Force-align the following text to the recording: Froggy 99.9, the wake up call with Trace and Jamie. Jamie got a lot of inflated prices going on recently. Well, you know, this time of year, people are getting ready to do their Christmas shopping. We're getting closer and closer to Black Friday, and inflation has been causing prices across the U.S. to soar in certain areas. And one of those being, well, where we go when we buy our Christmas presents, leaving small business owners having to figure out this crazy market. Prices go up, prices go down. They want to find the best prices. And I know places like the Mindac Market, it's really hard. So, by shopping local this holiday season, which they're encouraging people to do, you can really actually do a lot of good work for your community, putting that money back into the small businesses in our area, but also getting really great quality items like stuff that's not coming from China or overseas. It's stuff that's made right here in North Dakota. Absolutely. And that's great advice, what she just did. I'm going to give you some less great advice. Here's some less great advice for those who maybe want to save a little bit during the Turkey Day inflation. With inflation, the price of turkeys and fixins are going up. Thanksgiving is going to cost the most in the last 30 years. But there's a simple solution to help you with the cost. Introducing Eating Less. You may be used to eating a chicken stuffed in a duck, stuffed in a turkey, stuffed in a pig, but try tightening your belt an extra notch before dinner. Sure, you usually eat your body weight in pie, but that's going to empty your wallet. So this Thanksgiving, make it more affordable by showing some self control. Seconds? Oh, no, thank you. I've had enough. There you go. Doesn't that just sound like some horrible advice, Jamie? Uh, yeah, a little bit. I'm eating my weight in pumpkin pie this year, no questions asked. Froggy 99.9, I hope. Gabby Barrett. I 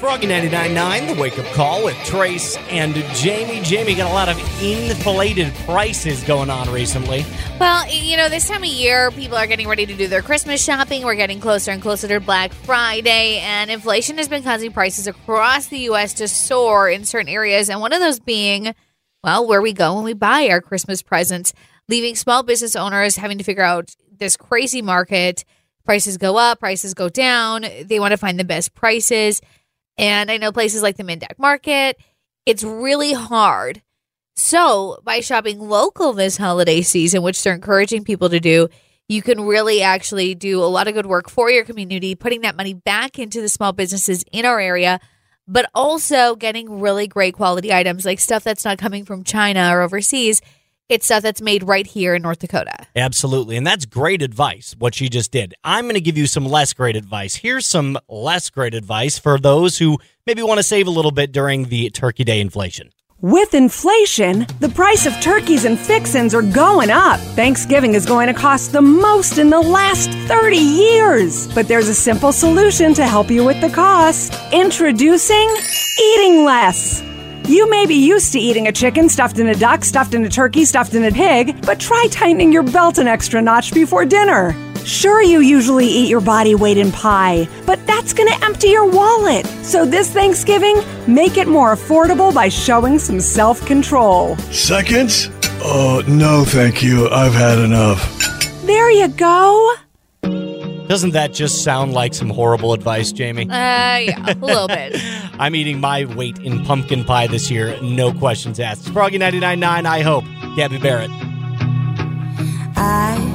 Froggy 0.00 0.26
99.9, 0.26 1.14
the 1.14 1.20
wake 1.20 1.38
up 1.38 1.44
call 1.52 1.84
with 1.84 1.94
Trace 2.06 2.56
and 2.70 2.94
Jamie. 3.14 3.60
Jamie 3.60 3.94
got 3.94 4.10
a 4.10 4.14
lot 4.14 4.30
of 4.30 4.62
inflated 4.62 5.52
prices 5.66 6.24
going 6.24 6.48
on 6.48 6.72
recently. 6.72 7.26
Well, 7.60 7.86
you 7.92 8.16
know, 8.16 8.30
this 8.30 8.48
time 8.48 8.62
of 8.62 8.70
year, 8.70 9.10
people 9.10 9.36
are 9.36 9.46
getting 9.46 9.68
ready 9.68 9.84
to 9.84 9.94
do 9.94 10.08
their 10.08 10.22
Christmas 10.22 10.64
shopping. 10.64 11.04
We're 11.04 11.16
getting 11.16 11.38
closer 11.38 11.70
and 11.70 11.82
closer 11.82 12.08
to 12.08 12.18
Black 12.18 12.54
Friday, 12.54 13.40
and 13.40 13.70
inflation 13.70 14.16
has 14.16 14.26
been 14.26 14.42
causing 14.42 14.72
prices 14.72 15.06
across 15.06 15.66
the 15.66 15.80
U.S. 15.80 16.14
to 16.14 16.28
soar 16.28 16.88
in 16.88 17.04
certain 17.04 17.28
areas. 17.28 17.68
And 17.68 17.82
one 17.82 17.92
of 17.92 18.00
those 18.00 18.20
being, 18.20 18.74
well, 19.22 19.46
where 19.46 19.60
we 19.60 19.74
go 19.74 19.96
when 19.96 20.04
we 20.04 20.14
buy 20.14 20.48
our 20.48 20.62
Christmas 20.62 21.02
presents, 21.02 21.52
leaving 21.90 22.14
small 22.14 22.42
business 22.42 22.74
owners 22.74 23.16
having 23.16 23.36
to 23.36 23.44
figure 23.44 23.64
out 23.64 23.94
this 24.10 24.38
crazy 24.38 24.80
market. 24.80 25.44
Prices 25.84 26.16
go 26.16 26.38
up, 26.38 26.60
prices 26.60 26.94
go 26.94 27.10
down. 27.10 27.66
They 27.84 28.00
want 28.00 28.12
to 28.12 28.18
find 28.18 28.40
the 28.40 28.44
best 28.44 28.74
prices. 28.74 29.42
And 30.00 30.30
I 30.30 30.38
know 30.38 30.50
places 30.50 30.80
like 30.80 30.96
the 30.96 31.02
Mindac 31.02 31.38
Market, 31.38 31.98
it's 32.46 32.64
really 32.64 33.12
hard. 33.12 33.82
So, 34.34 34.98
by 35.04 35.20
shopping 35.20 35.60
local 35.60 36.14
this 36.14 36.38
holiday 36.38 36.80
season, 36.80 37.20
which 37.20 37.42
they're 37.42 37.52
encouraging 37.52 38.04
people 38.04 38.30
to 38.30 38.40
do, 38.40 38.68
you 39.10 39.20
can 39.20 39.42
really 39.42 39.82
actually 39.82 40.34
do 40.34 40.64
a 40.64 40.64
lot 40.64 40.88
of 40.88 40.94
good 40.94 41.04
work 41.04 41.28
for 41.28 41.50
your 41.50 41.64
community, 41.66 42.14
putting 42.14 42.40
that 42.40 42.56
money 42.56 42.72
back 42.72 43.18
into 43.18 43.42
the 43.42 43.48
small 43.50 43.74
businesses 43.74 44.24
in 44.32 44.46
our 44.46 44.58
area, 44.58 45.00
but 45.46 45.68
also 45.74 46.34
getting 46.34 46.80
really 46.80 47.06
great 47.06 47.34
quality 47.34 47.70
items 47.70 48.06
like 48.06 48.20
stuff 48.20 48.42
that's 48.42 48.64
not 48.64 48.78
coming 48.78 49.04
from 49.04 49.22
China 49.22 49.68
or 49.70 49.82
overseas. 49.82 50.40
It's 50.90 51.06
stuff 51.06 51.22
that's 51.22 51.40
made 51.40 51.62
right 51.62 51.86
here 51.86 52.16
in 52.16 52.22
North 52.22 52.40
Dakota. 52.40 52.74
Absolutely. 52.96 53.56
And 53.56 53.64
that's 53.64 53.86
great 53.86 54.22
advice, 54.22 54.74
what 54.76 54.92
she 54.92 55.08
just 55.08 55.30
did. 55.30 55.54
I'm 55.62 55.84
going 55.84 55.94
to 55.94 56.00
give 56.00 56.18
you 56.18 56.26
some 56.26 56.44
less 56.44 56.72
great 56.72 56.96
advice. 56.96 57.36
Here's 57.36 57.64
some 57.64 57.96
less 58.08 58.50
great 58.50 58.74
advice 58.74 59.16
for 59.16 59.38
those 59.38 59.78
who 59.78 59.98
maybe 60.26 60.42
want 60.42 60.58
to 60.58 60.64
save 60.64 60.88
a 60.88 60.90
little 60.90 61.12
bit 61.12 61.30
during 61.30 61.66
the 61.66 61.90
Turkey 61.90 62.24
Day 62.24 62.40
inflation. 62.40 62.90
With 63.20 63.54
inflation, 63.54 64.48
the 64.58 64.68
price 64.70 65.06
of 65.06 65.12
turkeys 65.20 65.64
and 65.64 65.78
fixins 65.78 66.34
are 66.34 66.42
going 66.42 66.90
up. 66.90 67.20
Thanksgiving 67.36 67.94
is 67.94 68.04
going 68.04 68.26
to 68.26 68.34
cost 68.34 68.72
the 68.72 68.82
most 68.82 69.38
in 69.38 69.50
the 69.50 69.60
last 69.60 70.10
30 70.26 70.56
years. 70.56 71.46
But 71.54 71.68
there's 71.68 71.88
a 71.88 71.94
simple 71.94 72.32
solution 72.32 72.94
to 72.94 73.06
help 73.06 73.30
you 73.30 73.44
with 73.44 73.60
the 73.60 73.70
cost. 73.70 74.34
Introducing 74.52 75.54
Eating 76.02 76.44
Less. 76.44 77.04
You 77.50 77.68
may 77.68 77.84
be 77.84 77.96
used 77.96 78.30
to 78.34 78.38
eating 78.38 78.68
a 78.68 78.72
chicken 78.72 79.08
stuffed 79.08 79.40
in 79.40 79.48
a 79.48 79.56
duck, 79.56 79.84
stuffed 79.84 80.14
in 80.14 80.24
a 80.24 80.28
turkey, 80.28 80.64
stuffed 80.64 80.94
in 80.94 81.02
a 81.02 81.10
pig, 81.10 81.66
but 81.66 81.80
try 81.80 82.06
tightening 82.08 82.52
your 82.52 82.62
belt 82.62 82.98
an 82.98 83.08
extra 83.08 83.42
notch 83.42 83.74
before 83.74 84.04
dinner. 84.04 84.54
Sure, 84.84 85.20
you 85.20 85.40
usually 85.40 85.88
eat 85.88 86.08
your 86.08 86.20
body 86.20 86.54
weight 86.54 86.78
in 86.78 86.92
pie, 86.92 87.48
but 87.66 87.84
that's 87.88 88.12
going 88.12 88.28
to 88.28 88.44
empty 88.44 88.68
your 88.68 88.88
wallet. 88.88 89.44
So 89.64 89.84
this 89.84 90.12
Thanksgiving, 90.12 90.76
make 91.08 91.38
it 91.38 91.48
more 91.48 91.74
affordable 91.74 92.32
by 92.32 92.48
showing 92.48 93.00
some 93.00 93.18
self 93.18 93.66
control. 93.66 94.36
Seconds? 94.52 95.28
Oh, 95.60 96.04
no, 96.06 96.44
thank 96.46 96.84
you. 96.84 97.08
I've 97.08 97.34
had 97.34 97.58
enough. 97.58 98.00
There 98.64 98.92
you 98.92 99.08
go. 99.08 99.74
Doesn't 100.90 101.12
that 101.12 101.32
just 101.32 101.62
sound 101.62 101.92
like 101.92 102.14
some 102.14 102.28
horrible 102.28 102.72
advice, 102.72 103.12
Jamie? 103.12 103.44
Uh, 103.44 103.46
yeah, 103.48 104.32
a 104.32 104.34
little 104.44 104.66
bit. 104.66 104.96
I'm 105.38 105.54
eating 105.54 105.78
my 105.78 106.04
weight 106.04 106.40
in 106.40 106.64
pumpkin 106.64 107.04
pie 107.04 107.28
this 107.28 107.48
year, 107.48 107.80
no 107.80 108.12
questions 108.12 108.58
asked. 108.58 108.88
Froggy 108.88 109.16
99.9, 109.16 109.86
I 109.86 110.02
hope. 110.02 110.24
Gabby 110.56 110.78
Barrett. 110.78 111.10
I 112.74 113.29